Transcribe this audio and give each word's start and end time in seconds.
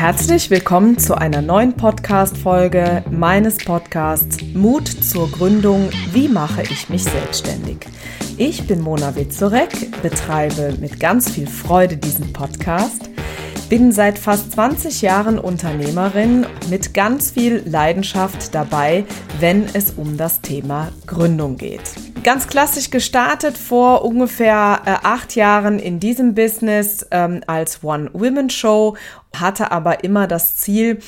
Herzlich 0.00 0.48
willkommen 0.48 0.96
zu 0.96 1.14
einer 1.14 1.42
neuen 1.42 1.74
Podcast-Folge 1.74 3.04
meines 3.10 3.58
Podcasts 3.58 4.40
Mut 4.54 4.88
zur 4.88 5.30
Gründung. 5.30 5.90
Wie 6.12 6.26
mache 6.26 6.62
ich 6.62 6.88
mich 6.88 7.04
selbstständig? 7.04 7.80
Ich 8.38 8.66
bin 8.66 8.80
Mona 8.80 9.14
Witzorek, 9.14 10.00
betreibe 10.00 10.74
mit 10.80 11.00
ganz 11.00 11.30
viel 11.30 11.46
Freude 11.46 11.98
diesen 11.98 12.32
Podcast 12.32 13.10
bin 13.68 13.92
seit 13.92 14.18
fast 14.18 14.50
20 14.52 15.00
Jahren 15.00 15.38
Unternehmerin 15.38 16.44
mit 16.70 16.92
ganz 16.92 17.30
viel 17.30 17.62
Leidenschaft 17.64 18.52
dabei, 18.52 19.04
wenn 19.38 19.64
es 19.74 19.92
um 19.92 20.16
das 20.16 20.40
Thema 20.40 20.88
Gründung 21.06 21.56
geht. 21.56 22.09
Ganz 22.22 22.48
klassisch 22.48 22.90
gestartet 22.90 23.56
vor 23.56 24.04
ungefähr 24.04 24.82
äh, 24.84 24.90
acht 25.02 25.36
Jahren 25.36 25.78
in 25.78 26.00
diesem 26.00 26.34
Business 26.34 27.06
ähm, 27.10 27.42
als 27.46 27.82
One-Women-Show, 27.82 28.96
hatte 29.34 29.72
aber 29.72 30.04
immer 30.04 30.26
das 30.26 30.56
Ziel, 30.56 30.98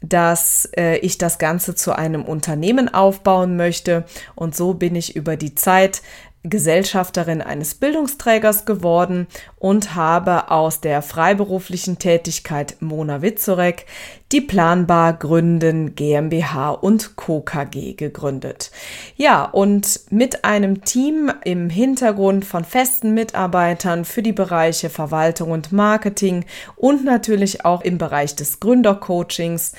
dass 0.00 0.70
äh, 0.76 0.96
ich 0.98 1.18
das 1.18 1.38
Ganze 1.38 1.74
zu 1.74 1.92
einem 1.92 2.24
Unternehmen 2.24 2.92
aufbauen 2.92 3.56
möchte. 3.56 4.04
Und 4.34 4.56
so 4.56 4.72
bin 4.72 4.96
ich 4.96 5.14
über 5.14 5.36
die 5.36 5.54
Zeit 5.54 6.00
Gesellschafterin 6.44 7.40
eines 7.40 7.76
Bildungsträgers 7.76 8.64
geworden 8.64 9.28
und 9.58 9.94
habe 9.94 10.50
aus 10.50 10.80
der 10.80 11.00
freiberuflichen 11.00 11.98
Tätigkeit 11.98 12.76
Mona 12.80 13.22
Witzorek 13.22 13.86
die 14.32 14.40
Planbar 14.40 15.12
Gründen 15.12 15.94
GmbH 15.94 16.70
und 16.70 17.16
Co. 17.16 17.42
KG 17.42 17.92
gegründet. 17.92 18.72
Ja, 19.16 19.44
und 19.44 20.00
mit 20.10 20.44
einem 20.44 20.84
Team 20.84 21.30
im 21.44 21.70
Hintergrund 21.70 22.44
von 22.44 22.64
festen 22.64 23.14
Mitarbeitern 23.14 24.04
für 24.04 24.22
die 24.22 24.32
Bereiche 24.32 24.90
Verwaltung 24.90 25.52
und 25.52 25.70
Marketing 25.70 26.44
und 26.74 27.04
natürlich 27.04 27.64
auch 27.64 27.82
im 27.82 27.98
Bereich 27.98 28.34
des 28.34 28.58
Gründercoachings 28.58 29.74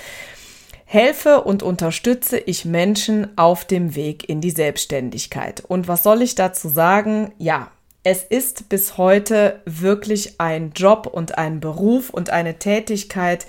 helfe 0.93 1.43
und 1.43 1.63
unterstütze 1.63 2.37
ich 2.37 2.65
Menschen 2.65 3.35
auf 3.35 3.65
dem 3.65 3.95
Weg 3.95 4.29
in 4.29 4.41
die 4.41 4.51
Selbstständigkeit. 4.51 5.63
Und 5.67 5.87
was 5.87 6.03
soll 6.03 6.21
ich 6.21 6.35
dazu 6.35 6.69
sagen? 6.69 7.33
Ja, 7.39 7.71
es 8.03 8.23
ist 8.23 8.69
bis 8.69 8.97
heute 8.97 9.61
wirklich 9.65 10.39
ein 10.39 10.71
Job 10.75 11.07
und 11.07 11.39
ein 11.39 11.59
Beruf 11.59 12.11
und 12.11 12.29
eine 12.29 12.59
Tätigkeit, 12.59 13.47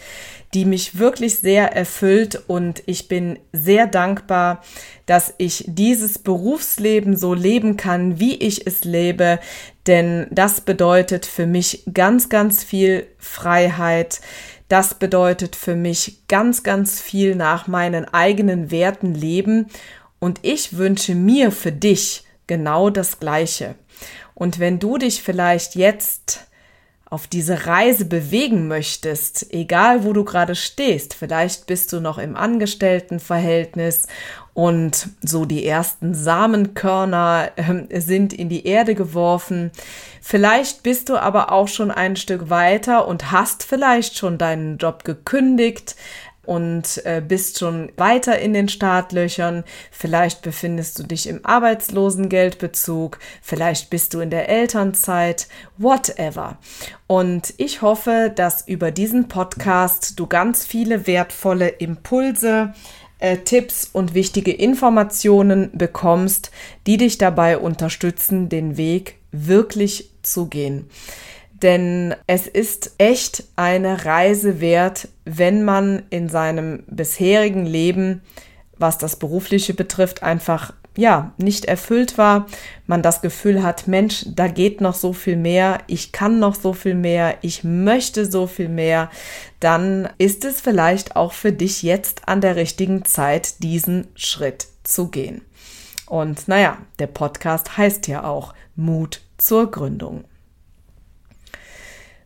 die 0.55 0.65
mich 0.65 0.99
wirklich 0.99 1.41
sehr 1.41 1.75
erfüllt 1.75 2.41
und 2.47 2.83
ich 2.87 3.09
bin 3.09 3.39
sehr 3.53 3.89
dankbar, 3.89 4.63
dass 5.05 5.35
ich 5.37 5.65
dieses 5.67 6.19
Berufsleben 6.19 7.17
so 7.17 7.35
leben 7.35 7.77
kann, 7.77 8.21
wie 8.21 8.37
ich 8.37 8.67
es 8.67 8.85
lebe, 8.85 9.39
denn 9.87 10.29
das 10.31 10.63
bedeutet 10.63 11.27
für 11.27 11.47
mich 11.47 11.83
ganz, 11.93 12.29
ganz 12.31 12.65
viel 12.65 13.07
Freiheit, 13.19 14.21
das 14.75 14.95
bedeutet 14.95 15.55
für 15.55 15.77
mich 15.77 16.27
ganz, 16.27 16.65
ganz 16.65 17.01
viel 17.01 17.37
nach 17.37 17.69
meinen 17.69 18.07
eigenen 18.07 18.73
Werten 18.73 19.15
leben 19.15 19.67
und 20.19 20.41
ich 20.43 20.77
wünsche 20.77 21.15
mir 21.15 21.53
für 21.53 21.71
dich 21.71 22.25
genau 22.49 22.91
das 22.91 23.21
Gleiche. 23.21 23.77
Und 24.35 24.59
wenn 24.59 24.81
du 24.81 24.99
dich 24.99 25.23
vielleicht 25.23 25.77
jetzt 25.77 26.49
auf 27.15 27.29
diese 27.29 27.69
Reise 27.69 28.07
bewegen 28.07 28.67
möchtest, 28.67 29.55
egal 29.55 30.03
wo 30.03 30.13
du 30.13 30.25
gerade 30.25 30.57
stehst, 30.57 31.15
vielleicht 31.15 31.69
bist 31.69 31.93
du 31.93 32.01
noch 32.01 32.19
im 32.19 32.35
Angestelltenverhältnis 32.35 34.09
und 34.53 35.11
so 35.23 35.45
die 35.45 35.65
ersten 35.65 36.13
Samenkörner 36.13 37.53
äh, 37.55 38.01
sind 38.01 38.33
in 38.33 38.49
die 38.49 38.67
Erde 38.67 38.97
geworfen. 38.97 39.71
Vielleicht 40.21 40.83
bist 40.83 41.09
du 41.09 41.17
aber 41.17 41.53
auch 41.53 41.69
schon 41.69 41.93
ein 41.93 42.17
Stück 42.17 42.51
weiter 42.51 43.07
und 43.07 43.31
hast 43.31 43.63
vielleicht 43.63 44.19
schon 44.19 44.37
deinen 44.37 44.79
Job 44.79 45.05
gekündigt, 45.05 45.95
und 46.47 47.05
äh, 47.05 47.23
bist 47.27 47.59
schon 47.59 47.91
weiter 47.97 48.39
in 48.39 48.53
den 48.53 48.69
Startlöchern. 48.69 49.65
Vielleicht 49.91 50.43
befindest 50.43 50.99
du 50.99 51.03
dich 51.03 51.29
im 51.29 51.45
Arbeitslosengeldbezug, 51.45 53.19
vielleicht 53.43 53.91
bist 53.91 54.15
du 54.15 54.21
in 54.21 54.31
der 54.31 54.49
Elternzeit, 54.49 55.49
whatever. 55.79 56.59
Und 57.07 57.55
ich 57.59 57.83
hoffe, 57.83 58.33
dass 58.35 58.67
über 58.67 58.91
diesen 58.91 59.29
Podcast 59.29 60.19
du 60.19 60.27
ganz 60.27 60.65
viele 60.65 61.07
wertvolle 61.07 61.69
Impulse, 61.69 62.73
äh, 63.19 63.39
Tipps 63.39 63.89
und 63.93 64.15
wichtige 64.15 64.53
Informationen 64.53 65.71
bekommst, 65.73 66.51
die 66.87 66.97
dich 66.97 67.19
dabei 67.19 67.59
unterstützen, 67.59 68.49
den 68.49 68.77
Weg 68.77 69.17
wirklich 69.33 70.11
zu 70.23 70.47
gehen. 70.47 70.89
Denn 71.65 72.15
es 72.27 72.47
ist 72.47 72.93
echt 72.99 73.45
eine 73.57 74.05
Reise 74.05 74.61
wert, 74.61 75.09
wenn 75.25 75.65
man 75.65 76.03
in 76.11 76.29
seinem 76.29 76.83
bisherigen 76.89 77.65
Leben, 77.65 78.21
was 78.77 78.99
das 78.99 79.17
Berufliche 79.17 79.73
betrifft, 79.73 80.23
einfach 80.23 80.75
ja, 80.95 81.33
nicht 81.39 81.65
erfüllt 81.65 82.19
war, 82.19 82.47
man 82.87 83.01
das 83.01 83.23
Gefühl 83.23 83.63
hat, 83.63 83.89
Mensch, 83.89 84.27
da 84.29 84.47
geht 84.47 84.83
noch 84.83 84.95
so 84.95 85.15
viel 85.15 85.37
mehr, 85.37 85.79
ich 85.87 86.13
kann 86.13 86.39
noch 86.39 86.55
so 86.55 86.75
viel 86.75 86.95
mehr, 86.95 87.39
ich 87.41 87.65
möchte 87.65 88.31
so 88.31 88.47
viel 88.47 88.69
mehr, 88.69 89.11
dann 89.59 90.07
ist 90.19 90.45
es 90.45 90.61
vielleicht 90.61 91.17
auch 91.17 91.33
für 91.33 91.51
dich 91.51 91.83
jetzt 91.83 92.29
an 92.29 92.43
der 92.43 92.57
richtigen 92.57 93.07
Zeit, 93.07 93.63
diesen 93.63 94.07
Schritt 94.17 94.67
zu 94.83 95.09
gehen. 95.09 95.41
Und 96.07 96.47
naja, 96.47 96.77
der 96.99 97.07
Podcast 97.07 97.79
heißt 97.79 98.07
ja 98.07 98.25
auch 98.25 98.53
Mut 98.77 99.23
zur 99.39 99.71
Gründung. 99.71 100.25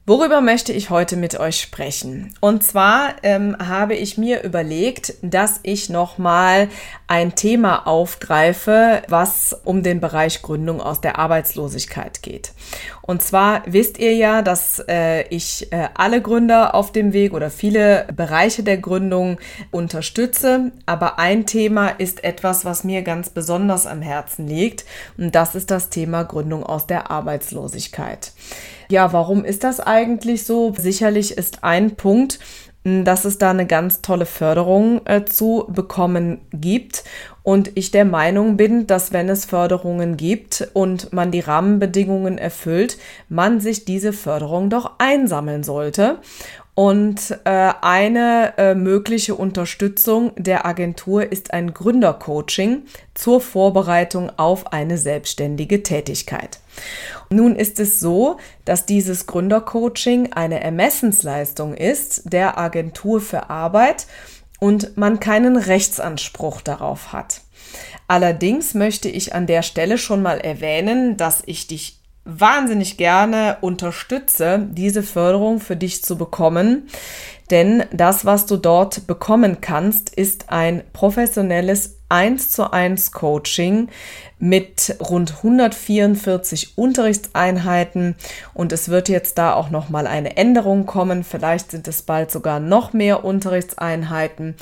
Worüber 0.09 0.41
möchte 0.41 0.73
ich 0.73 0.89
heute 0.89 1.17
mit 1.17 1.39
euch 1.39 1.61
sprechen? 1.61 2.33
Und 2.41 2.65
zwar 2.65 3.17
ähm, 3.23 3.55
habe 3.59 3.95
ich 3.95 4.17
mir 4.17 4.43
überlegt, 4.43 5.13
dass 5.21 5.61
ich 5.65 5.91
nochmal 5.91 6.71
ein 7.09 7.35
Thema 7.35 7.87
aufgreife, 7.87 9.03
was 9.09 9.59
um 9.65 9.83
den 9.83 9.99
Bereich 9.99 10.43
Gründung 10.43 10.83
aus 10.83 11.01
der 11.01 11.19
Arbeitslosigkeit 11.19 12.23
geht. 12.23 12.53
Und 13.01 13.23
zwar 13.23 13.63
wisst 13.65 13.99
ihr 13.99 14.15
ja, 14.15 14.43
dass 14.43 14.85
äh, 14.87 15.23
ich 15.29 15.73
äh, 15.73 15.89
alle 15.95 16.21
Gründer 16.21 16.75
auf 16.75 16.93
dem 16.93 17.15
Weg 17.15 17.33
oder 17.33 17.51
viele 17.51 18.07
Bereiche 18.15 18.63
der 18.63 18.77
Gründung 18.77 19.39
unterstütze. 19.71 20.71
Aber 20.85 21.19
ein 21.19 21.47
Thema 21.47 21.89
ist 21.89 22.23
etwas, 22.25 22.67
was 22.67 22.85
mir 22.85 23.01
ganz 23.01 23.31
besonders 23.31 23.87
am 23.87 24.03
Herzen 24.03 24.47
liegt. 24.47 24.85
Und 25.17 25.35
das 25.35 25.55
ist 25.55 25.71
das 25.71 25.89
Thema 25.89 26.25
Gründung 26.25 26.63
aus 26.63 26.87
der 26.87 27.11
Arbeitslosigkeit. 27.11 28.33
Ja, 28.91 29.13
warum 29.13 29.45
ist 29.45 29.65
das 29.65 29.81
eigentlich 29.81 30.45
so? 30.45 30.75
Sicherlich 30.77 31.33
ist 31.33 31.65
ein 31.65 31.97
Punkt, 31.97 32.39
dass 33.05 33.25
es 33.25 33.39
da 33.39 33.51
eine 33.51 33.67
ganz 33.67 34.03
tolle 34.03 34.27
Förderung 34.27 35.01
äh, 35.07 35.25
zu 35.25 35.67
bekommen 35.69 36.41
gibt. 36.53 37.05
Und 37.43 37.71
ich 37.77 37.91
der 37.91 38.05
Meinung 38.05 38.57
bin, 38.57 38.87
dass 38.87 39.13
wenn 39.13 39.29
es 39.29 39.47
Förderungen 39.47 40.17
gibt 40.17 40.69
und 40.75 41.13
man 41.13 41.31
die 41.31 41.41
Rahmenbedingungen 41.41 42.37
erfüllt, 42.37 42.99
man 43.29 43.61
sich 43.61 43.85
diese 43.85 44.13
Förderung 44.13 44.69
doch 44.69 44.93
einsammeln 44.99 45.63
sollte. 45.63 46.19
Und 46.79 47.37
äh, 47.43 47.73
eine 47.81 48.55
äh, 48.57 48.77
mögliche 48.77 49.35
Unterstützung 49.35 50.31
der 50.37 50.65
Agentur 50.65 51.33
ist 51.33 51.53
ein 51.53 51.75
Gründercoaching 51.75 52.85
zur 53.15 53.41
Vorbereitung 53.41 54.31
auf 54.39 54.73
eine 54.73 54.97
selbstständige 54.97 55.83
Tätigkeit. 55.83 56.61
Nun 57.31 57.57
ist 57.57 57.81
es 57.81 57.99
so, 57.99 58.37
dass 58.65 58.87
dieses 58.87 59.27
Gründercoaching 59.27 60.35
eine 60.35 60.63
Ermessensleistung 60.63 61.75
ist 61.75 62.33
der 62.33 62.59
Agentur 62.59 63.21
für 63.21 63.51
Arbeit 63.51 64.07
und 64.61 64.97
man 64.97 65.19
keinen 65.19 65.57
Rechtsanspruch 65.57 66.61
darauf 66.61 67.13
hat. 67.13 67.41
Allerdings 68.07 68.75
möchte 68.75 69.09
ich 69.09 69.35
an 69.35 69.49
der 69.49 69.63
Stelle 69.63 69.99
schon 69.99 70.23
mal 70.23 70.39
erwähnen, 70.39 71.17
dass 71.17 71.43
ich 71.45 71.67
dich 71.67 71.98
wahnsinnig 72.29 72.99
gerne 72.99 73.57
unterstütze, 73.63 74.67
diese 74.71 75.03
Förderung 75.03 75.61
für 75.61 75.77
dich 75.77 76.05
zu 76.05 76.19
bekommen. 76.19 76.89
Denn 77.51 77.85
das, 77.91 78.27
was 78.27 78.45
du 78.45 78.59
dort 78.59 79.07
bekommen 79.07 79.63
kannst, 79.63 80.15
ist 80.15 80.51
ein 80.51 80.83
professionelles 80.93 81.97
1 82.11 82.51
zu 82.51 82.71
1 82.71 83.13
Coaching 83.13 83.89
mit 84.39 84.97
rund 85.01 85.39
144 85.39 86.77
Unterrichtseinheiten 86.77 88.15
und 88.55 88.73
es 88.73 88.89
wird 88.89 89.09
jetzt 89.09 89.39
da 89.39 89.55
auch 89.55 89.71
noch 89.71 89.89
mal 89.89 90.07
eine 90.07 90.37
Änderung 90.37 90.87
kommen. 90.87 91.25
Vielleicht 91.25 91.71
sind 91.71 91.89
es 91.89 92.03
bald 92.03 92.31
sogar 92.31 92.61
noch 92.61 92.93
mehr 92.93 93.25
Unterrichtseinheiten, 93.25 94.55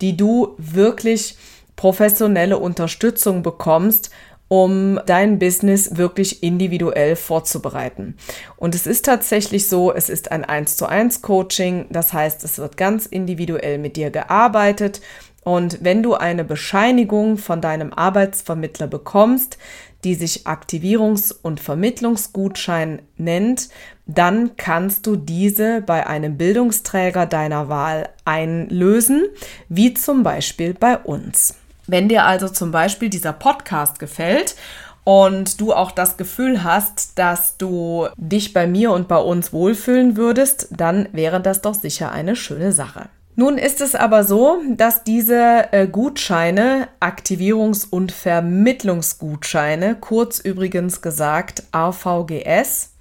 die 0.00 0.16
du 0.16 0.54
wirklich 0.58 1.36
professionelle 1.76 2.58
Unterstützung 2.58 3.42
bekommst 3.42 4.10
um 4.54 5.00
dein 5.06 5.40
Business 5.40 5.96
wirklich 5.96 6.44
individuell 6.44 7.16
vorzubereiten. 7.16 8.16
Und 8.56 8.76
es 8.76 8.86
ist 8.86 9.04
tatsächlich 9.04 9.68
so, 9.68 9.92
es 9.92 10.08
ist 10.08 10.30
ein 10.30 10.44
1 10.44 10.76
zu 10.76 10.86
1 10.86 11.22
Coaching, 11.22 11.86
das 11.90 12.12
heißt, 12.12 12.44
es 12.44 12.58
wird 12.58 12.76
ganz 12.76 13.06
individuell 13.06 13.78
mit 13.78 13.96
dir 13.96 14.12
gearbeitet 14.12 15.00
und 15.42 15.82
wenn 15.82 16.04
du 16.04 16.14
eine 16.14 16.44
Bescheinigung 16.44 17.36
von 17.36 17.60
deinem 17.60 17.92
Arbeitsvermittler 17.92 18.86
bekommst, 18.86 19.58
die 20.04 20.14
sich 20.14 20.46
Aktivierungs- 20.46 21.34
und 21.42 21.58
Vermittlungsgutschein 21.58 23.02
nennt, 23.16 23.70
dann 24.06 24.56
kannst 24.56 25.04
du 25.08 25.16
diese 25.16 25.82
bei 25.82 26.06
einem 26.06 26.36
Bildungsträger 26.36 27.26
deiner 27.26 27.68
Wahl 27.68 28.08
einlösen, 28.24 29.24
wie 29.68 29.94
zum 29.94 30.22
Beispiel 30.22 30.74
bei 30.74 30.96
uns. 30.96 31.56
Wenn 31.86 32.08
dir 32.08 32.24
also 32.24 32.48
zum 32.48 32.70
Beispiel 32.70 33.10
dieser 33.10 33.32
Podcast 33.32 33.98
gefällt 33.98 34.56
und 35.04 35.60
du 35.60 35.72
auch 35.72 35.90
das 35.90 36.16
Gefühl 36.16 36.64
hast, 36.64 37.18
dass 37.18 37.58
du 37.58 38.08
dich 38.16 38.52
bei 38.52 38.66
mir 38.66 38.92
und 38.92 39.06
bei 39.06 39.18
uns 39.18 39.52
wohlfühlen 39.52 40.16
würdest, 40.16 40.68
dann 40.70 41.08
wäre 41.12 41.40
das 41.40 41.60
doch 41.60 41.74
sicher 41.74 42.10
eine 42.10 42.36
schöne 42.36 42.72
Sache. 42.72 43.08
Nun 43.36 43.58
ist 43.58 43.80
es 43.80 43.96
aber 43.96 44.22
so, 44.22 44.62
dass 44.76 45.02
diese 45.02 45.72
äh, 45.72 45.88
Gutscheine, 45.88 46.88
Aktivierungs- 47.00 47.86
und 47.88 48.12
Vermittlungsgutscheine, 48.12 49.96
kurz 50.00 50.38
übrigens 50.38 51.02
gesagt 51.02 51.64
AVGS, 51.72 52.92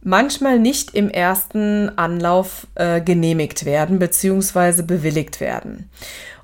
manchmal 0.00 0.60
nicht 0.60 0.94
im 0.94 1.10
ersten 1.10 1.90
Anlauf 1.98 2.68
äh, 2.76 3.00
genehmigt 3.00 3.64
werden 3.64 3.98
bzw. 3.98 4.82
bewilligt 4.82 5.40
werden. 5.40 5.90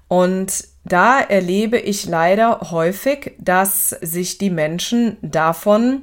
Und 0.09 0.65
da 0.85 1.21
erlebe 1.21 1.79
ich 1.79 2.07
leider 2.07 2.61
häufig, 2.71 3.33
dass 3.39 3.91
sich 3.91 4.39
die 4.39 4.51
Menschen 4.51 5.17
davon 5.23 6.03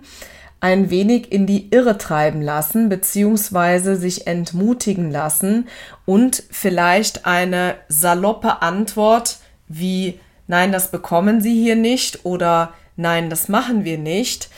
ein 0.59 0.89
wenig 0.89 1.31
in 1.31 1.47
die 1.47 1.69
Irre 1.71 1.97
treiben 1.97 2.41
lassen, 2.41 2.89
beziehungsweise 2.89 3.95
sich 3.95 4.27
entmutigen 4.27 5.09
lassen 5.11 5.67
und 6.05 6.43
vielleicht 6.51 7.25
eine 7.25 7.75
saloppe 7.87 8.61
Antwort 8.61 9.37
wie 9.67 10.19
Nein, 10.47 10.73
das 10.73 10.91
bekommen 10.91 11.39
Sie 11.39 11.53
hier 11.53 11.75
nicht 11.75 12.25
oder 12.25 12.73
Nein, 12.97 13.29
das 13.29 13.47
machen 13.47 13.85
wir 13.85 13.97
nicht, 13.97 14.49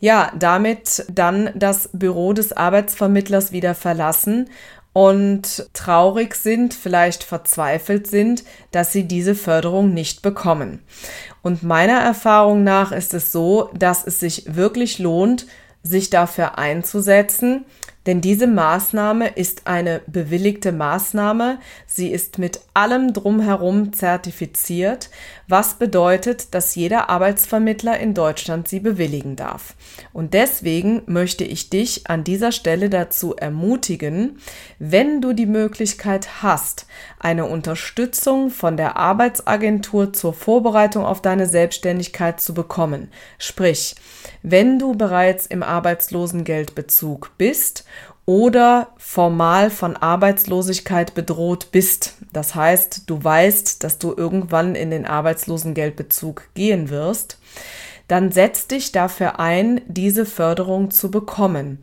ja, 0.00 0.32
damit 0.38 1.04
dann 1.10 1.50
das 1.54 1.90
Büro 1.92 2.32
des 2.32 2.52
Arbeitsvermittlers 2.52 3.52
wieder 3.52 3.74
verlassen 3.74 4.48
und 4.92 5.68
traurig 5.74 6.34
sind, 6.34 6.74
vielleicht 6.74 7.22
verzweifelt 7.22 8.06
sind, 8.06 8.44
dass 8.72 8.92
sie 8.92 9.04
diese 9.04 9.34
Förderung 9.34 9.94
nicht 9.94 10.22
bekommen. 10.22 10.82
Und 11.42 11.62
meiner 11.62 12.00
Erfahrung 12.00 12.64
nach 12.64 12.92
ist 12.92 13.14
es 13.14 13.32
so, 13.32 13.70
dass 13.74 14.06
es 14.06 14.20
sich 14.20 14.56
wirklich 14.56 14.98
lohnt, 14.98 15.46
sich 15.82 16.10
dafür 16.10 16.58
einzusetzen, 16.58 17.64
denn 18.08 18.22
diese 18.22 18.46
Maßnahme 18.46 19.28
ist 19.28 19.66
eine 19.66 20.00
bewilligte 20.06 20.72
Maßnahme. 20.72 21.58
Sie 21.86 22.08
ist 22.08 22.38
mit 22.38 22.60
allem 22.72 23.12
drumherum 23.12 23.92
zertifiziert, 23.92 25.10
was 25.48 25.74
bedeutet, 25.74 26.54
dass 26.54 26.74
jeder 26.74 27.08
Arbeitsvermittler 27.08 27.98
in 27.98 28.12
Deutschland 28.12 28.68
sie 28.68 28.80
bewilligen 28.80 29.34
darf. 29.34 29.74
Und 30.12 30.34
deswegen 30.34 31.02
möchte 31.06 31.42
ich 31.42 31.70
dich 31.70 32.08
an 32.08 32.22
dieser 32.22 32.52
Stelle 32.52 32.90
dazu 32.90 33.34
ermutigen, 33.34 34.38
wenn 34.78 35.22
du 35.22 35.32
die 35.32 35.46
Möglichkeit 35.46 36.42
hast, 36.42 36.86
eine 37.18 37.46
Unterstützung 37.46 38.50
von 38.50 38.76
der 38.76 38.96
Arbeitsagentur 38.96 40.12
zur 40.12 40.34
Vorbereitung 40.34 41.06
auf 41.06 41.22
deine 41.22 41.46
Selbstständigkeit 41.46 42.40
zu 42.40 42.52
bekommen. 42.52 43.10
Sprich, 43.38 43.96
wenn 44.42 44.78
du 44.78 44.94
bereits 44.94 45.46
im 45.46 45.62
Arbeitslosengeldbezug 45.62 47.32
bist 47.38 47.86
oder 48.28 48.88
formal 48.98 49.70
von 49.70 49.96
Arbeitslosigkeit 49.96 51.14
bedroht 51.14 51.68
bist. 51.72 52.18
Das 52.30 52.54
heißt, 52.54 53.04
du 53.06 53.24
weißt, 53.24 53.82
dass 53.82 53.96
du 53.96 54.12
irgendwann 54.14 54.74
in 54.74 54.90
den 54.90 55.06
Arbeitslosengeldbezug 55.06 56.50
gehen 56.52 56.90
wirst, 56.90 57.38
dann 58.06 58.30
setz 58.30 58.66
dich 58.66 58.92
dafür 58.92 59.40
ein, 59.40 59.80
diese 59.86 60.26
Förderung 60.26 60.90
zu 60.90 61.10
bekommen. 61.10 61.78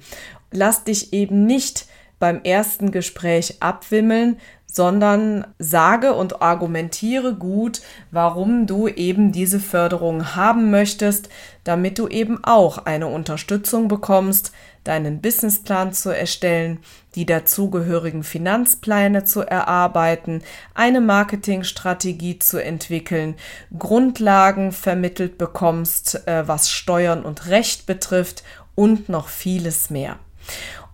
Lass 0.52 0.84
dich 0.84 1.14
eben 1.14 1.48
nicht 1.48 1.88
beim 2.20 2.44
ersten 2.44 2.92
Gespräch 2.92 3.56
abwimmeln, 3.62 4.38
sondern 4.76 5.48
sage 5.58 6.14
und 6.14 6.42
argumentiere 6.42 7.34
gut, 7.34 7.82
warum 8.12 8.68
du 8.68 8.90
eben 8.90 9.32
diese 9.32 9.62
Förderung 9.62 10.36
haben 10.36 10.70
möchtest, 10.70 11.30
damit 11.64 11.98
du 11.98 12.10
eben 12.10 12.44
auch 12.44 12.80
eine 12.80 13.08
Unterstützung 13.08 13.88
bekommst, 13.88 14.52
deinen 14.84 15.22
Businessplan 15.22 15.94
zu 15.94 16.10
erstellen, 16.10 16.80
die 17.16 17.26
dazugehörigen 17.26 18.24
Finanzpläne 18.24 19.24
zu 19.24 19.44
erarbeiten, 19.44 20.42
eine 20.74 21.00
Marketingstrategie 21.00 22.40
zu 22.40 22.62
entwickeln, 22.62 23.36
Grundlagen 23.80 24.74
vermittelt 24.74 25.38
bekommst, 25.38 26.28
äh, 26.28 26.50
was 26.50 26.70
Steuern 26.70 27.24
und 27.24 27.48
Recht 27.48 27.86
betrifft 27.86 28.44
und 28.76 29.08
noch 29.08 29.30
vieles 29.30 29.90
mehr. 29.90 30.18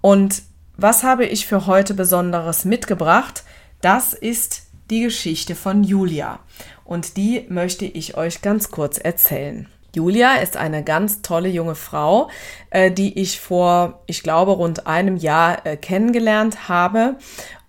Und 0.02 0.44
was 0.78 1.02
habe 1.02 1.26
ich 1.26 1.48
für 1.48 1.66
heute 1.66 1.96
Besonderes 1.96 2.64
mitgebracht? 2.64 3.44
Das 3.82 4.14
ist 4.14 4.68
die 4.92 5.02
Geschichte 5.02 5.56
von 5.56 5.84
Julia 5.84 6.40
und 6.86 7.18
die 7.18 7.46
möchte 7.50 7.86
ich 7.86 8.16
euch 8.16 8.42
ganz 8.44 8.70
kurz 8.70 9.00
erzählen. 9.00 9.68
Julia 9.96 10.36
ist 10.36 10.56
eine 10.56 10.84
ganz 10.84 11.22
tolle 11.22 11.50
junge 11.50 11.76
Frau, 11.76 12.30
äh, 12.70 12.92
die 12.92 13.20
ich 13.20 13.40
vor, 13.40 14.04
ich 14.06 14.24
glaube, 14.24 14.52
rund 14.52 14.88
einem 14.88 15.18
Jahr 15.18 15.66
äh, 15.66 15.78
kennengelernt 15.78 16.70
habe 16.70 17.18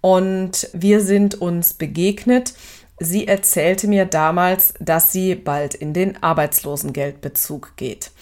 und 0.03 0.69
wir 0.75 1.00
sind 1.00 1.41
uns 1.41 1.75
begegnet. 1.75 2.55
Sie 3.02 3.26
erzählte 3.26 3.88
mir 3.88 4.04
damals, 4.04 4.75
dass 4.78 5.12
sie 5.12 5.34
bald 5.34 5.75
in 5.75 5.93
den 5.93 6.22
Arbeitslosengeldbezug 6.22 7.76
geht. 7.76 8.12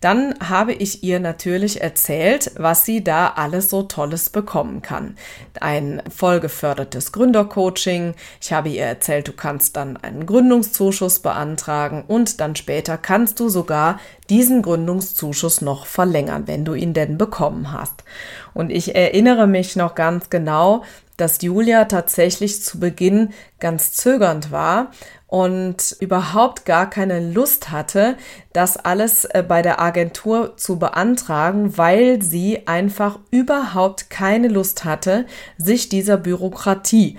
Dann 0.00 0.34
habe 0.40 0.72
ich 0.72 1.04
ihr 1.04 1.20
natürlich 1.20 1.80
erzählt, 1.80 2.50
was 2.56 2.84
sie 2.84 3.04
da 3.04 3.28
alles 3.36 3.70
so 3.70 3.84
Tolles 3.84 4.30
bekommen 4.30 4.82
kann. 4.82 5.16
Ein 5.60 6.02
vollgefördertes 6.10 7.12
Gründercoaching. 7.12 8.14
Ich 8.40 8.52
habe 8.52 8.70
ihr 8.70 8.84
erzählt, 8.84 9.28
du 9.28 9.32
kannst 9.32 9.76
dann 9.76 9.96
einen 9.96 10.26
Gründungszuschuss 10.26 11.20
beantragen 11.20 12.02
und 12.08 12.40
dann 12.40 12.56
später 12.56 12.98
kannst 12.98 13.38
du 13.38 13.48
sogar 13.48 14.00
diesen 14.28 14.62
Gründungszuschuss 14.62 15.60
noch 15.60 15.86
verlängern, 15.86 16.48
wenn 16.48 16.64
du 16.64 16.74
ihn 16.74 16.94
denn 16.94 17.16
bekommen 17.16 17.70
hast. 17.70 18.02
Und 18.54 18.70
ich 18.70 18.96
erinnere 18.96 19.46
mich 19.46 19.76
noch 19.76 19.94
ganz 19.94 20.30
genau, 20.30 20.82
dass 21.16 21.42
Julia 21.42 21.84
tatsächlich 21.84 22.62
zu 22.62 22.80
Beginn 22.80 23.30
ganz 23.60 23.92
zögernd 23.92 24.50
war 24.50 24.90
und 25.26 25.96
überhaupt 26.00 26.66
gar 26.66 26.90
keine 26.90 27.20
Lust 27.32 27.70
hatte, 27.70 28.16
das 28.52 28.76
alles 28.76 29.24
äh, 29.24 29.42
bei 29.46 29.62
der 29.62 29.80
Agentur 29.80 30.56
zu 30.56 30.78
beantragen, 30.78 31.78
weil 31.78 32.20
sie 32.20 32.66
einfach 32.66 33.18
überhaupt 33.30 34.10
keine 34.10 34.48
Lust 34.48 34.84
hatte, 34.84 35.26
sich 35.56 35.88
dieser 35.88 36.18
Bürokratie 36.18 37.16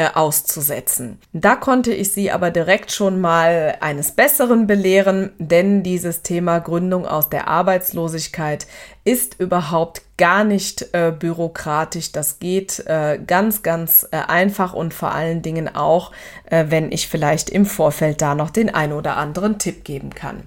äh, 0.00 0.08
auszusetzen. 0.14 1.18
Da 1.34 1.56
konnte 1.56 1.92
ich 1.92 2.14
sie 2.14 2.30
aber 2.30 2.50
direkt 2.50 2.90
schon 2.90 3.20
mal 3.20 3.76
eines 3.80 4.12
Besseren 4.12 4.66
belehren, 4.66 5.32
denn 5.38 5.82
dieses 5.82 6.22
Thema 6.22 6.58
Gründung 6.58 7.06
aus 7.06 7.28
der 7.28 7.48
Arbeitslosigkeit 7.48 8.66
ist 9.04 9.38
überhaupt 9.38 10.00
gar 10.16 10.44
nicht 10.44 10.94
äh, 10.94 11.12
bürokratisch. 11.12 12.12
Das 12.12 12.38
geht 12.38 12.82
äh, 12.86 13.18
ganz, 13.26 13.62
ganz 13.62 14.08
äh, 14.10 14.16
einfach 14.16 14.72
und 14.72 14.94
vor 14.94 15.12
allen 15.12 15.42
Dingen 15.42 15.68
auch, 15.68 16.12
äh, 16.46 16.66
wenn 16.68 16.92
ich 16.92 17.06
vielleicht 17.06 17.50
im 17.50 17.66
Vorfeld 17.66 18.22
da 18.22 18.34
noch 18.34 18.48
den 18.48 18.74
ein 18.74 18.92
oder 18.92 19.18
anderen 19.18 19.58
Tipp 19.58 19.84
geben 19.84 20.14
kann. 20.14 20.44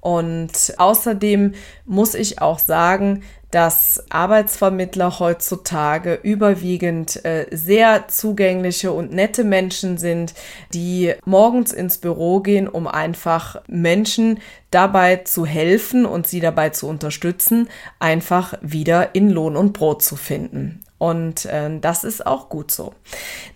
Und 0.00 0.74
außerdem 0.78 1.54
muss 1.84 2.14
ich 2.14 2.40
auch 2.40 2.58
sagen, 2.58 3.22
dass 3.50 4.04
Arbeitsvermittler 4.10 5.18
heutzutage 5.18 6.14
überwiegend 6.22 7.24
äh, 7.24 7.46
sehr 7.50 8.06
zugängliche 8.08 8.92
und 8.92 9.12
nette 9.12 9.42
Menschen 9.42 9.98
sind, 9.98 10.34
die 10.72 11.14
morgens 11.24 11.72
ins 11.72 11.98
Büro 11.98 12.40
gehen, 12.40 12.68
um 12.68 12.86
einfach 12.86 13.60
Menschen 13.66 14.38
dabei 14.70 15.16
zu 15.16 15.46
helfen 15.46 16.06
und 16.06 16.28
sie 16.28 16.40
dabei 16.40 16.70
zu 16.70 16.86
unterstützen, 16.86 17.68
einfach 17.98 18.54
wieder 18.60 19.14
in 19.14 19.30
Lohn 19.30 19.56
und 19.56 19.72
Brot 19.72 20.02
zu 20.02 20.14
finden. 20.14 20.80
Und 21.00 21.46
äh, 21.46 21.70
das 21.80 22.04
ist 22.04 22.26
auch 22.26 22.50
gut 22.50 22.70
so. 22.70 22.92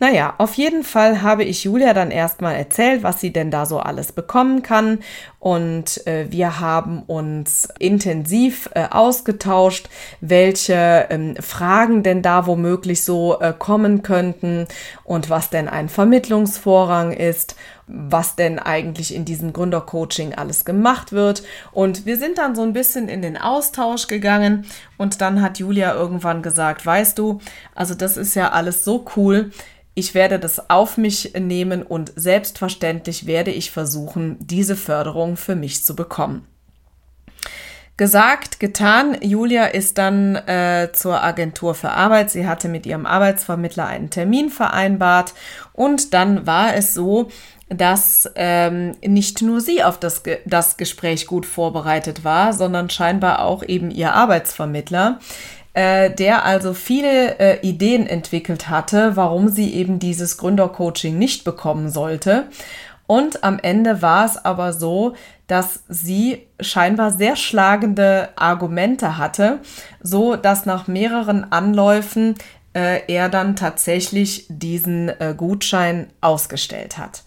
Naja, 0.00 0.32
auf 0.38 0.54
jeden 0.54 0.82
Fall 0.82 1.20
habe 1.20 1.44
ich 1.44 1.64
Julia 1.64 1.92
dann 1.92 2.10
erstmal 2.10 2.54
erzählt, 2.54 3.02
was 3.02 3.20
sie 3.20 3.34
denn 3.34 3.50
da 3.50 3.66
so 3.66 3.80
alles 3.80 4.12
bekommen 4.12 4.62
kann. 4.62 5.00
Und 5.40 6.06
äh, 6.06 6.24
wir 6.30 6.58
haben 6.60 7.02
uns 7.02 7.68
intensiv 7.78 8.70
äh, 8.74 8.86
ausgetauscht, 8.90 9.90
welche 10.22 11.06
ähm, 11.10 11.36
Fragen 11.38 12.02
denn 12.02 12.22
da 12.22 12.46
womöglich 12.46 13.04
so 13.04 13.38
äh, 13.38 13.52
kommen 13.52 14.02
könnten 14.02 14.66
und 15.04 15.28
was 15.28 15.50
denn 15.50 15.68
ein 15.68 15.90
Vermittlungsvorrang 15.90 17.12
ist 17.12 17.56
was 17.86 18.36
denn 18.36 18.58
eigentlich 18.58 19.14
in 19.14 19.24
diesem 19.24 19.52
Gründercoaching 19.52 20.34
alles 20.34 20.64
gemacht 20.64 21.12
wird. 21.12 21.42
Und 21.72 22.06
wir 22.06 22.16
sind 22.18 22.38
dann 22.38 22.54
so 22.54 22.62
ein 22.62 22.72
bisschen 22.72 23.08
in 23.08 23.22
den 23.22 23.36
Austausch 23.36 24.06
gegangen 24.06 24.66
und 24.96 25.20
dann 25.20 25.42
hat 25.42 25.58
Julia 25.58 25.94
irgendwann 25.94 26.42
gesagt, 26.42 26.86
weißt 26.86 27.18
du, 27.18 27.40
also 27.74 27.94
das 27.94 28.16
ist 28.16 28.34
ja 28.34 28.52
alles 28.52 28.84
so 28.84 29.04
cool. 29.16 29.50
Ich 29.94 30.14
werde 30.14 30.40
das 30.40 30.70
auf 30.70 30.96
mich 30.96 31.34
nehmen 31.38 31.82
und 31.82 32.12
selbstverständlich 32.16 33.26
werde 33.26 33.52
ich 33.52 33.70
versuchen, 33.70 34.36
diese 34.40 34.74
Förderung 34.74 35.36
für 35.36 35.54
mich 35.54 35.84
zu 35.84 35.94
bekommen. 35.94 36.46
Gesagt, 37.96 38.58
getan. 38.58 39.16
Julia 39.20 39.66
ist 39.66 39.98
dann 39.98 40.34
äh, 40.34 40.90
zur 40.92 41.22
Agentur 41.22 41.76
für 41.76 41.90
Arbeit. 41.90 42.28
Sie 42.28 42.44
hatte 42.44 42.68
mit 42.68 42.86
ihrem 42.86 43.06
Arbeitsvermittler 43.06 43.86
einen 43.86 44.10
Termin 44.10 44.50
vereinbart 44.50 45.32
und 45.72 46.12
dann 46.12 46.44
war 46.44 46.74
es 46.74 46.92
so, 46.92 47.28
dass 47.68 48.30
ähm, 48.34 48.94
nicht 49.04 49.42
nur 49.42 49.60
sie 49.60 49.82
auf 49.82 49.98
das, 49.98 50.22
das 50.44 50.76
Gespräch 50.76 51.26
gut 51.26 51.46
vorbereitet 51.46 52.24
war, 52.24 52.52
sondern 52.52 52.90
scheinbar 52.90 53.44
auch 53.44 53.62
eben 53.62 53.90
ihr 53.90 54.14
Arbeitsvermittler, 54.14 55.18
äh, 55.72 56.10
der 56.10 56.44
also 56.44 56.74
viele 56.74 57.38
äh, 57.38 57.66
Ideen 57.66 58.06
entwickelt 58.06 58.68
hatte, 58.68 59.16
warum 59.16 59.48
sie 59.48 59.74
eben 59.74 59.98
dieses 59.98 60.36
Gründercoaching 60.36 61.18
nicht 61.18 61.44
bekommen 61.44 61.90
sollte. 61.90 62.46
Und 63.06 63.44
am 63.44 63.58
Ende 63.58 64.00
war 64.00 64.24
es 64.24 64.42
aber 64.42 64.72
so, 64.72 65.14
dass 65.46 65.84
sie 65.88 66.46
scheinbar 66.58 67.10
sehr 67.10 67.36
schlagende 67.36 68.30
Argumente 68.36 69.18
hatte, 69.18 69.60
so 70.00 70.36
dass 70.36 70.64
nach 70.64 70.86
mehreren 70.86 71.52
Anläufen 71.52 72.34
äh, 72.74 73.00
er 73.08 73.28
dann 73.28 73.56
tatsächlich 73.56 74.46
diesen 74.48 75.08
äh, 75.08 75.34
Gutschein 75.36 76.08
ausgestellt 76.20 76.98
hat. 76.98 77.24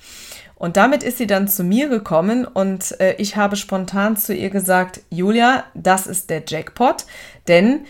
Und 0.56 0.75
damit 0.75 1.04
ist 1.04 1.20
sie 1.20 1.27
dann 1.27 1.48
zu 1.48 1.63
mir 1.63 1.88
gekommen 1.88 2.46
und 2.46 3.00
äh, 3.00 3.13
ich 3.18 3.36
habe 3.36 3.56
spontan 3.56 4.18
zu 4.18 4.34
ihr 4.34 4.50
gesagt, 4.50 5.01
Julia, 5.10 5.63
das 5.75 6.08
ist 6.08 6.30
der 6.30 6.44
Jackpot, 6.48 7.06
denn 7.48 7.86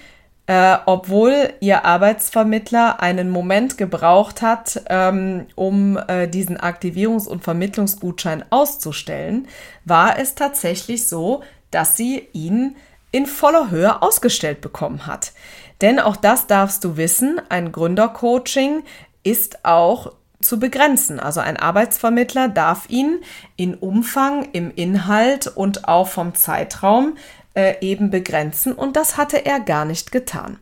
äh, 0.47 0.77
obwohl 0.85 1.53
ihr 1.59 1.85
Arbeitsvermittler 1.85 3.01
einen 3.01 3.29
Moment 3.29 3.77
gebraucht 3.77 4.41
hat, 4.41 4.81
ähm, 4.89 5.47
um 5.55 5.97
äh, 6.07 6.27
diesen 6.27 6.57
Aktivierungs- 6.57 7.27
und 7.27 7.43
Vermittlungsgutschein 7.43 8.45
auszustellen, 8.49 9.47
war 9.83 10.17
es 10.19 10.35
tatsächlich 10.35 11.07
so, 11.07 11.43
dass 11.71 11.97
sie 11.97 12.27
ihn 12.31 12.77
in 13.11 13.25
voller 13.25 13.71
Höhe 13.71 14.01
ausgestellt 14.01 14.61
bekommen 14.61 15.05
hat. 15.05 15.33
Denn 15.81 15.99
auch 15.99 16.15
das 16.15 16.47
darfst 16.47 16.83
du 16.83 16.97
wissen, 16.97 17.41
ein 17.49 17.71
Gründercoaching 17.71 18.83
ist 19.23 19.65
auch 19.65 20.13
zu 20.41 20.59
begrenzen. 20.59 21.19
Also 21.19 21.39
ein 21.39 21.57
Arbeitsvermittler 21.57 22.47
darf 22.47 22.89
ihn 22.89 23.19
in 23.55 23.75
Umfang, 23.75 24.49
im 24.53 24.71
Inhalt 24.75 25.47
und 25.47 25.87
auch 25.87 26.07
vom 26.07 26.35
Zeitraum 26.35 27.15
äh, 27.57 27.75
eben 27.81 28.11
begrenzen 28.11 28.71
und 28.71 28.95
das 28.95 29.17
hatte 29.17 29.45
er 29.45 29.59
gar 29.59 29.83
nicht 29.83 30.11
getan. 30.11 30.59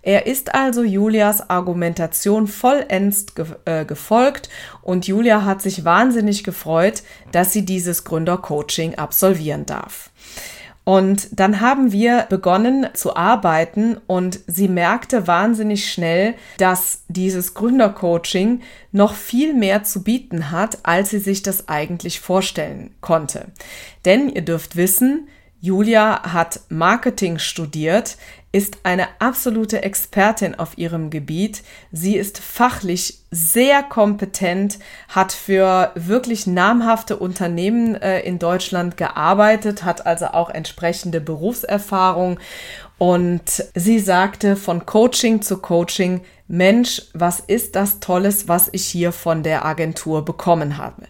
Er 0.00 0.26
ist 0.26 0.54
also 0.54 0.82
Julias 0.82 1.50
Argumentation 1.50 2.46
vollends 2.46 3.26
ge 3.34 3.44
äh, 3.66 3.84
gefolgt 3.84 4.48
und 4.80 5.06
Julia 5.06 5.44
hat 5.44 5.60
sich 5.60 5.84
wahnsinnig 5.84 6.44
gefreut, 6.44 7.02
dass 7.32 7.52
sie 7.52 7.66
dieses 7.66 8.04
Gründercoaching 8.04 8.94
absolvieren 8.94 9.66
darf. 9.66 10.08
Und 10.88 11.38
dann 11.38 11.60
haben 11.60 11.92
wir 11.92 12.24
begonnen 12.30 12.86
zu 12.94 13.14
arbeiten 13.14 13.98
und 14.06 14.40
sie 14.46 14.68
merkte 14.68 15.26
wahnsinnig 15.26 15.92
schnell, 15.92 16.34
dass 16.56 17.04
dieses 17.08 17.52
Gründercoaching 17.52 18.62
noch 18.90 19.12
viel 19.12 19.52
mehr 19.52 19.84
zu 19.84 20.02
bieten 20.02 20.50
hat, 20.50 20.78
als 20.84 21.10
sie 21.10 21.18
sich 21.18 21.42
das 21.42 21.68
eigentlich 21.68 22.20
vorstellen 22.20 22.94
konnte. 23.02 23.48
Denn 24.06 24.30
ihr 24.30 24.40
dürft 24.40 24.76
wissen, 24.76 25.28
Julia 25.60 26.32
hat 26.32 26.60
Marketing 26.70 27.38
studiert, 27.38 28.16
ist 28.50 28.78
eine 28.82 29.08
absolute 29.18 29.82
Expertin 29.82 30.54
auf 30.54 30.78
ihrem 30.78 31.10
Gebiet. 31.10 31.62
Sie 31.92 32.16
ist 32.16 32.38
fachlich 32.38 33.18
sehr 33.30 33.82
kompetent, 33.82 34.78
hat 35.08 35.32
für 35.32 35.92
wirklich 35.94 36.46
namhafte 36.46 37.18
Unternehmen 37.18 37.94
äh, 37.96 38.20
in 38.20 38.38
Deutschland 38.38 38.96
gearbeitet, 38.96 39.84
hat 39.84 40.06
also 40.06 40.28
auch 40.28 40.48
entsprechende 40.48 41.20
Berufserfahrung. 41.20 42.38
Und 42.98 43.64
sie 43.74 44.00
sagte 44.00 44.56
von 44.56 44.84
Coaching 44.84 45.40
zu 45.40 45.58
Coaching, 45.58 46.22
Mensch, 46.48 47.02
was 47.12 47.40
ist 47.40 47.76
das 47.76 48.00
Tolles, 48.00 48.48
was 48.48 48.68
ich 48.72 48.86
hier 48.86 49.12
von 49.12 49.42
der 49.42 49.64
Agentur 49.64 50.24
bekommen 50.24 50.78
habe. 50.78 51.06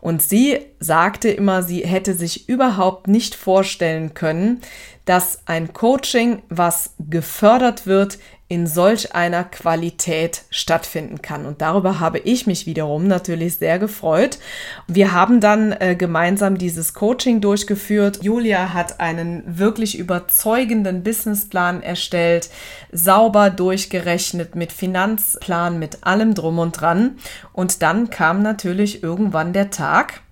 Und 0.00 0.22
sie 0.22 0.58
sagte 0.80 1.28
immer, 1.28 1.62
sie 1.62 1.86
hätte 1.86 2.14
sich 2.14 2.48
überhaupt 2.48 3.06
nicht 3.06 3.34
vorstellen 3.34 4.14
können, 4.14 4.62
dass 5.04 5.40
ein 5.46 5.72
Coaching, 5.72 6.42
was 6.48 6.94
gefördert 6.98 7.86
wird, 7.86 8.18
in 8.50 8.66
solch 8.66 9.14
einer 9.14 9.44
Qualität 9.44 10.44
stattfinden 10.48 11.20
kann. 11.20 11.44
Und 11.44 11.60
darüber 11.60 12.00
habe 12.00 12.18
ich 12.18 12.46
mich 12.46 12.64
wiederum 12.64 13.06
natürlich 13.06 13.58
sehr 13.58 13.78
gefreut. 13.78 14.38
Wir 14.86 15.12
haben 15.12 15.40
dann 15.40 15.72
äh, 15.72 15.94
gemeinsam 15.94 16.56
dieses 16.56 16.94
Coaching 16.94 17.42
durchgeführt. 17.42 18.20
Julia 18.22 18.72
hat 18.72 19.00
einen 19.00 19.58
wirklich 19.58 19.98
überzeugenden 19.98 21.02
Businessplan 21.02 21.82
erstellt, 21.82 22.48
sauber 22.90 23.50
durchgerechnet 23.50 24.54
mit 24.54 24.72
Finanzplan, 24.72 25.78
mit 25.78 26.06
allem 26.06 26.32
drum 26.32 26.58
und 26.58 26.80
dran. 26.80 27.18
Und 27.52 27.82
dann 27.82 28.08
kam 28.08 28.40
natürlich 28.40 29.02
irgendwann 29.02 29.52
der 29.52 29.68
Tag, 29.68 30.22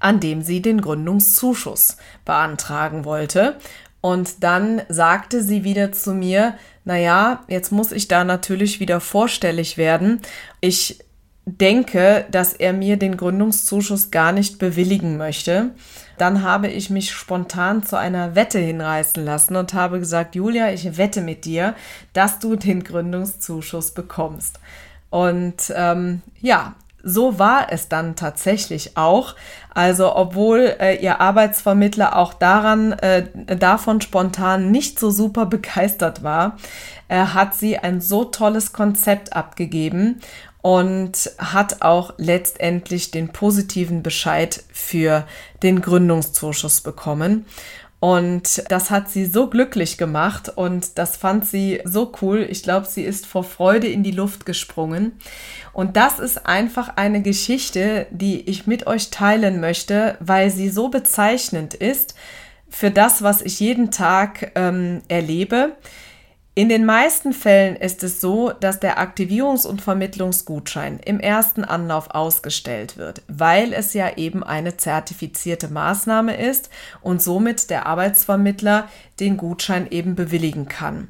an 0.00 0.20
dem 0.20 0.40
sie 0.40 0.62
den 0.62 0.80
Gründungszuschuss 0.80 1.98
beantragen 2.24 3.04
wollte. 3.04 3.56
Und 4.00 4.44
dann 4.44 4.82
sagte 4.88 5.42
sie 5.42 5.64
wieder 5.64 5.92
zu 5.92 6.14
mir, 6.14 6.54
naja, 6.88 7.44
jetzt 7.48 7.70
muss 7.70 7.92
ich 7.92 8.08
da 8.08 8.24
natürlich 8.24 8.80
wieder 8.80 8.98
vorstellig 8.98 9.76
werden. 9.76 10.22
Ich 10.62 10.98
denke, 11.44 12.24
dass 12.30 12.54
er 12.54 12.72
mir 12.72 12.96
den 12.96 13.18
Gründungszuschuss 13.18 14.10
gar 14.10 14.32
nicht 14.32 14.58
bewilligen 14.58 15.18
möchte. 15.18 15.72
Dann 16.16 16.42
habe 16.42 16.68
ich 16.68 16.88
mich 16.88 17.12
spontan 17.12 17.82
zu 17.82 17.98
einer 17.98 18.34
Wette 18.34 18.58
hinreißen 18.58 19.22
lassen 19.22 19.56
und 19.56 19.74
habe 19.74 19.98
gesagt, 19.98 20.34
Julia, 20.34 20.72
ich 20.72 20.96
wette 20.96 21.20
mit 21.20 21.44
dir, 21.44 21.74
dass 22.14 22.38
du 22.38 22.56
den 22.56 22.82
Gründungszuschuss 22.82 23.90
bekommst. 23.90 24.58
Und 25.10 25.70
ähm, 25.76 26.22
ja, 26.40 26.74
so 27.08 27.38
war 27.38 27.72
es 27.72 27.88
dann 27.88 28.16
tatsächlich 28.16 28.96
auch. 28.96 29.34
Also 29.74 30.14
obwohl 30.14 30.76
äh, 30.78 30.96
ihr 30.96 31.20
Arbeitsvermittler 31.20 32.16
auch 32.16 32.34
daran, 32.34 32.92
äh, 32.92 33.26
davon 33.56 34.00
spontan 34.00 34.70
nicht 34.70 34.98
so 34.98 35.10
super 35.10 35.46
begeistert 35.46 36.22
war, 36.22 36.56
äh, 37.08 37.18
hat 37.18 37.54
sie 37.54 37.78
ein 37.78 38.00
so 38.00 38.24
tolles 38.24 38.72
Konzept 38.72 39.32
abgegeben 39.32 40.20
und 40.60 41.30
hat 41.38 41.82
auch 41.82 42.14
letztendlich 42.18 43.10
den 43.10 43.28
positiven 43.28 44.02
Bescheid 44.02 44.62
für 44.72 45.24
den 45.62 45.80
Gründungszuschuss 45.80 46.80
bekommen. 46.80 47.46
Und 48.00 48.62
das 48.68 48.90
hat 48.90 49.10
sie 49.10 49.26
so 49.26 49.48
glücklich 49.48 49.98
gemacht 49.98 50.52
und 50.54 50.98
das 50.98 51.16
fand 51.16 51.46
sie 51.46 51.80
so 51.84 52.12
cool. 52.22 52.46
Ich 52.48 52.62
glaube, 52.62 52.86
sie 52.86 53.02
ist 53.02 53.26
vor 53.26 53.42
Freude 53.42 53.88
in 53.88 54.04
die 54.04 54.12
Luft 54.12 54.46
gesprungen. 54.46 55.12
Und 55.72 55.96
das 55.96 56.20
ist 56.20 56.46
einfach 56.46 56.96
eine 56.96 57.22
Geschichte, 57.22 58.06
die 58.10 58.48
ich 58.48 58.68
mit 58.68 58.86
euch 58.86 59.10
teilen 59.10 59.60
möchte, 59.60 60.16
weil 60.20 60.50
sie 60.50 60.68
so 60.68 60.90
bezeichnend 60.90 61.74
ist 61.74 62.14
für 62.68 62.90
das, 62.92 63.22
was 63.22 63.42
ich 63.42 63.58
jeden 63.58 63.90
Tag 63.90 64.52
ähm, 64.54 65.02
erlebe. 65.08 65.72
In 66.58 66.68
den 66.68 66.84
meisten 66.84 67.32
Fällen 67.32 67.76
ist 67.76 68.02
es 68.02 68.20
so, 68.20 68.50
dass 68.50 68.80
der 68.80 68.98
Aktivierungs- 68.98 69.64
und 69.64 69.80
Vermittlungsgutschein 69.80 70.98
im 70.98 71.20
ersten 71.20 71.62
Anlauf 71.62 72.10
ausgestellt 72.10 72.96
wird, 72.96 73.22
weil 73.28 73.72
es 73.72 73.94
ja 73.94 74.16
eben 74.16 74.42
eine 74.42 74.76
zertifizierte 74.76 75.68
Maßnahme 75.68 76.36
ist 76.36 76.68
und 77.00 77.22
somit 77.22 77.70
der 77.70 77.86
Arbeitsvermittler 77.86 78.88
den 79.20 79.36
Gutschein 79.36 79.86
eben 79.88 80.16
bewilligen 80.16 80.66
kann. 80.66 81.06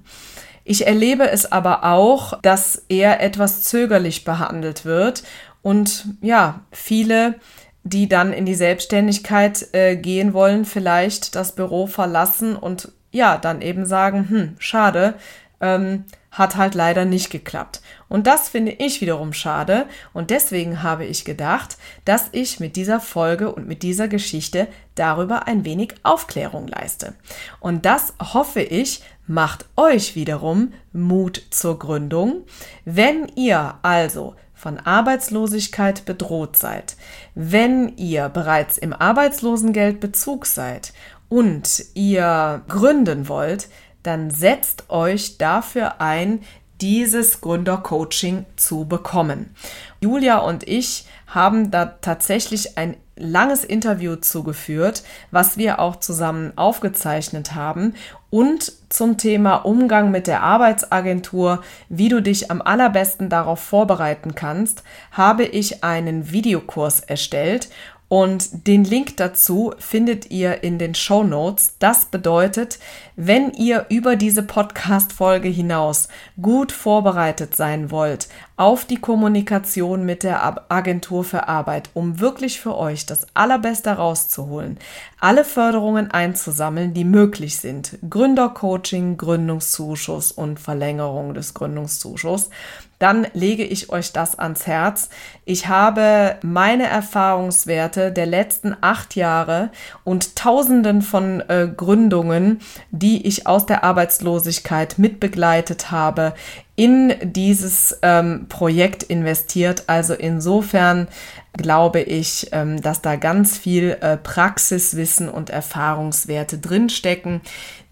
Ich 0.65 0.87
erlebe 0.87 1.31
es 1.31 1.51
aber 1.51 1.83
auch, 1.85 2.39
dass 2.43 2.85
er 2.91 3.23
etwas 3.23 3.63
zögerlich 3.63 4.25
behandelt 4.25 4.85
wird 4.85 5.23
und 5.63 6.09
ja, 6.21 6.61
viele 6.73 7.37
die 7.85 8.07
dann 8.07 8.35
in 8.35 8.45
die 8.45 8.55
Selbstständigkeit 8.55 9.69
äh, 9.73 9.97
gehen 9.97 10.35
wollen, 10.35 10.67
vielleicht 10.67 11.35
das 11.35 11.55
Büro 11.55 11.87
verlassen 11.87 12.55
und 12.55 12.93
ja, 13.11 13.39
dann 13.39 13.63
eben 13.63 13.87
sagen, 13.87 14.29
hm, 14.29 14.57
schade, 14.59 15.15
ähm, 15.61 16.05
hat 16.31 16.57
halt 16.57 16.75
leider 16.75 17.05
nicht 17.05 17.31
geklappt. 17.31 17.81
Und 18.09 18.27
das 18.27 18.49
finde 18.49 18.73
ich 18.73 19.01
wiederum 19.01 19.33
schade. 19.33 19.87
Und 20.13 20.31
deswegen 20.31 20.83
habe 20.83 21.05
ich 21.05 21.25
gedacht, 21.25 21.79
dass 22.05 22.29
ich 22.33 22.61
mit 22.61 22.77
dieser 22.77 23.01
Folge 23.01 23.53
und 23.53 23.67
mit 23.67 23.83
dieser 23.83 24.09
Geschichte 24.09 24.69
darüber 24.95 25.47
ein 25.47 25.65
wenig 25.65 25.95
Aufklärung 26.03 26.69
leiste. 26.69 27.15
Und 27.61 27.87
das 27.87 28.15
hoffe 28.21 28.61
ich, 28.61 29.03
macht 29.27 29.67
euch 29.77 30.15
wiederum 30.15 30.73
Mut 30.93 31.43
zur 31.51 31.79
Gründung. 31.79 32.45
Wenn 32.85 33.27
ihr 33.35 33.75
also 33.83 34.37
von 34.55 34.79
Arbeitslosigkeit 34.79 36.05
bedroht 36.05 36.57
seid, 36.57 36.97
wenn 37.35 37.97
ihr 37.97 38.29
bereits 38.29 38.77
im 38.77 38.93
Arbeitslosengeldbezug 38.93 40.47
seid 40.47 40.93
und 41.29 41.85
ihr 41.95 42.63
gründen 42.69 43.29
wollt, 43.29 43.69
dann 44.03 44.31
setzt 44.31 44.91
euch 44.91 45.39
dafür 45.39 46.01
ein, 46.01 46.41
dieses 46.81 47.41
Gründercoaching 47.41 48.47
zu 48.57 48.85
bekommen. 48.85 49.55
Julia 50.01 50.39
und 50.39 50.67
ich 50.67 51.07
haben 51.27 51.71
da 51.71 51.87
tatsächlich 51.87 52.79
ein 52.79 52.97
langes 53.17 53.65
Interview 53.65 54.17
zugeführt, 54.17 55.03
was 55.31 55.59
wir 55.59 55.81
auch 55.81 55.97
zusammen 55.97 56.53
aufgezeichnet 56.57 57.55
haben. 57.55 57.95
Und 58.31 58.73
zum 58.91 59.19
Thema 59.19 59.57
Umgang 59.57 60.11
mit 60.11 60.27
der 60.27 60.43
Arbeitsagentur, 60.43 61.63
wie 61.89 62.09
du 62.09 62.23
dich 62.23 62.51
am 62.51 62.63
allerbesten 62.63 63.29
darauf 63.29 63.61
vorbereiten 63.61 64.35
kannst, 64.35 64.85
habe 65.11 65.45
ich 65.45 65.83
einen 65.83 66.31
Videokurs 66.31 67.01
erstellt 67.01 67.69
und 68.09 68.67
den 68.67 68.85
Link 68.85 69.19
dazu 69.19 69.75
findet 69.79 70.31
ihr 70.31 70.63
in 70.63 70.79
den 70.79 70.95
Show 70.95 71.23
Notes. 71.23 71.75
Das 71.79 72.07
bedeutet, 72.07 72.79
wenn 73.17 73.53
ihr 73.53 73.87
über 73.91 74.17
diese 74.17 74.43
Podcast-Folge 74.43 75.49
hinaus 75.49 76.09
gut 76.41 76.73
vorbereitet 76.73 77.55
sein 77.55 77.91
wollt 77.91 78.29
auf 78.57 78.85
die 78.85 78.97
Kommunikation 78.97 80.05
mit 80.05 80.25
der 80.25 80.71
Agentur 80.71 81.23
für 81.23 81.49
Arbeit, 81.49 81.91
um 81.95 82.19
wirklich 82.19 82.61
für 82.61 82.77
euch 82.77 83.07
das 83.07 83.27
Allerbeste 83.35 83.91
rauszuholen, 83.91 84.79
alle 85.21 85.45
Förderungen 85.45 86.11
einzusammeln, 86.11 86.93
die 86.93 87.05
möglich 87.05 87.59
sind, 87.59 87.99
Gründercoaching, 88.09 89.17
Gründungszuschuss 89.17 90.33
und 90.33 90.59
Verlängerung 90.59 91.35
des 91.35 91.55
Gründungszuschusses, 91.55 92.51
dann 92.99 93.27
lege 93.33 93.65
ich 93.65 93.91
euch 93.91 94.13
das 94.13 94.39
ans 94.39 94.67
Herz. 94.67 95.09
Ich 95.45 95.69
habe 95.69 96.37
meine 96.43 96.87
Erfahrungswerte 96.87 98.13
der 98.13 98.27
letzten 98.27 98.77
acht 98.81 99.17
Jahre 99.17 99.71
und 100.05 100.37
Tausenden 100.37 101.03
von 101.03 101.41
äh, 101.49 101.69
Gründungen, 101.75 102.61
die 102.91 103.27
ich 103.27 103.47
aus 103.47 103.67
der 103.67 103.85
Arbeitslosigkeit 103.85 104.99
mitbegleitet 104.99 105.91
habe, 105.91 106.35
in 106.75 107.15
dieses 107.23 107.99
ähm, 108.03 108.47
Projekt 108.49 109.03
investiert. 109.03 109.85
Also 109.87 110.15
insofern 110.15 111.09
glaube 111.59 112.01
ich, 112.01 112.49
ähm, 112.53 112.81
dass 112.81 113.03
da 113.03 113.17
ganz 113.17 113.59
viel 113.59 113.99
äh, 114.01 114.17
Praxiswissen 114.17 115.29
und 115.29 115.51
Erfahrungswerte 115.51 116.57
drinstecken, 116.57 117.43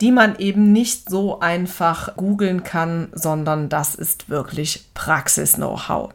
die 0.00 0.12
man 0.12 0.38
eben 0.38 0.72
nicht 0.72 1.10
so 1.10 1.40
einfach 1.40 2.16
googeln 2.16 2.62
kann, 2.62 3.08
sondern 3.12 3.68
das 3.68 3.94
ist 3.94 4.30
wirklich 4.30 4.86
Praxis-Know-how. 4.94 6.14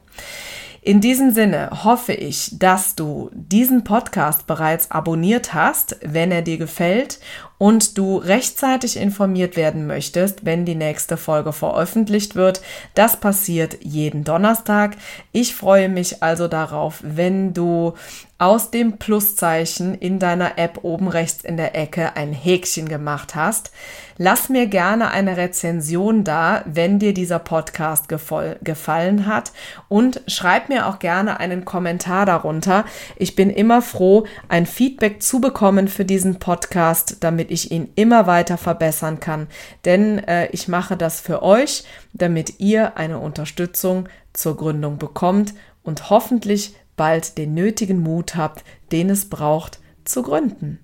In 0.83 0.99
diesem 0.99 1.31
Sinne 1.31 1.69
hoffe 1.83 2.13
ich, 2.13 2.57
dass 2.57 2.95
du 2.95 3.29
diesen 3.33 3.83
Podcast 3.83 4.47
bereits 4.47 4.89
abonniert 4.89 5.53
hast, 5.53 5.97
wenn 6.01 6.31
er 6.31 6.41
dir 6.41 6.57
gefällt 6.57 7.19
und 7.61 7.99
du 7.99 8.17
rechtzeitig 8.17 8.97
informiert 8.97 9.55
werden 9.55 9.85
möchtest, 9.85 10.45
wenn 10.45 10.65
die 10.65 10.73
nächste 10.73 11.15
Folge 11.15 11.53
veröffentlicht 11.53 12.35
wird. 12.35 12.59
Das 12.95 13.17
passiert 13.17 13.77
jeden 13.83 14.23
Donnerstag. 14.23 14.97
Ich 15.31 15.53
freue 15.53 15.87
mich 15.87 16.23
also 16.23 16.47
darauf, 16.47 17.01
wenn 17.03 17.53
du 17.53 17.93
aus 18.41 18.71
dem 18.71 18.97
Pluszeichen 18.97 19.93
in 19.93 20.17
deiner 20.17 20.57
App 20.57 20.79
oben 20.81 21.07
rechts 21.07 21.43
in 21.43 21.57
der 21.57 21.75
Ecke 21.75 22.15
ein 22.15 22.33
Häkchen 22.33 22.89
gemacht 22.89 23.35
hast. 23.35 23.71
Lass 24.17 24.49
mir 24.49 24.65
gerne 24.65 25.11
eine 25.11 25.37
Rezension 25.37 26.23
da, 26.23 26.63
wenn 26.65 26.97
dir 26.97 27.13
dieser 27.13 27.37
Podcast 27.37 28.07
gefallen 28.07 29.27
hat 29.27 29.51
und 29.89 30.21
schreib 30.25 30.69
mir 30.69 30.87
auch 30.87 30.97
gerne 30.97 31.39
einen 31.39 31.65
Kommentar 31.65 32.25
darunter. 32.25 32.85
Ich 33.15 33.35
bin 33.35 33.51
immer 33.51 33.83
froh, 33.83 34.25
ein 34.47 34.65
Feedback 34.65 35.21
zu 35.21 35.39
bekommen 35.39 35.87
für 35.87 36.05
diesen 36.05 36.39
Podcast, 36.39 37.17
damit 37.19 37.50
ich 37.51 37.71
ihn 37.71 37.89
immer 37.95 38.27
weiter 38.27 38.57
verbessern 38.57 39.19
kann. 39.19 39.47
Denn 39.85 40.19
äh, 40.19 40.47
ich 40.51 40.67
mache 40.67 40.97
das 40.97 41.19
für 41.21 41.43
euch, 41.43 41.83
damit 42.13 42.59
ihr 42.59 42.97
eine 42.97 43.19
Unterstützung 43.19 44.07
zur 44.33 44.57
Gründung 44.57 44.97
bekommt 44.97 45.53
und 45.83 46.09
hoffentlich 46.09 46.75
bald 46.95 47.37
den 47.37 47.53
nötigen 47.53 48.01
Mut 48.01 48.35
habt, 48.35 48.63
den 48.91 49.09
es 49.09 49.29
braucht, 49.29 49.79
zu 50.05 50.23
gründen. 50.23 50.79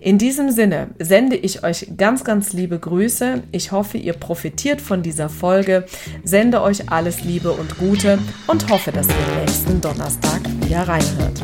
In 0.00 0.18
diesem 0.18 0.50
Sinne 0.50 0.88
sende 0.98 1.36
ich 1.36 1.64
euch 1.64 1.86
ganz, 1.96 2.24
ganz 2.24 2.52
liebe 2.52 2.78
Grüße. 2.78 3.42
Ich 3.52 3.72
hoffe, 3.72 3.98
ihr 3.98 4.12
profitiert 4.12 4.80
von 4.80 5.02
dieser 5.02 5.28
Folge, 5.28 5.86
sende 6.22 6.62
euch 6.62 6.90
alles 6.90 7.24
Liebe 7.24 7.52
und 7.52 7.78
Gute 7.78 8.18
und 8.46 8.70
hoffe, 8.70 8.92
dass 8.92 9.06
ihr 9.08 9.40
nächsten 9.40 9.80
Donnerstag 9.80 10.40
wieder 10.60 10.86
reinhört. 10.86 11.40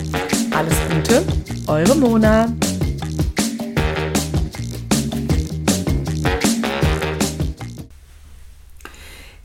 Alles 0.54 0.74
Gute, 0.90 1.22
eure 1.66 1.96
Mona. 1.96 2.52